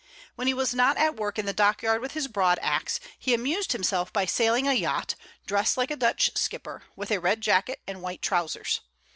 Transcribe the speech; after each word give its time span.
When 0.33 0.47
he 0.47 0.53
was 0.55 0.73
not 0.73 0.97
at 0.97 1.15
work 1.15 1.37
in 1.37 1.45
the 1.45 1.53
dock 1.53 1.83
yard 1.83 2.01
with 2.01 2.13
his 2.13 2.27
broad 2.27 2.57
axe, 2.63 2.99
he 3.19 3.35
amused 3.35 3.71
himself 3.71 4.11
by 4.11 4.25
sailing 4.25 4.67
a 4.67 4.73
yacht, 4.73 5.13
dressed 5.45 5.77
like 5.77 5.91
a 5.91 5.95
Dutch 5.95 6.31
skipper, 6.35 6.85
with 6.95 7.11
a 7.11 7.19
red 7.19 7.39
jacket 7.39 7.81
and 7.85 8.01
white 8.01 8.23
trousers. 8.23 8.81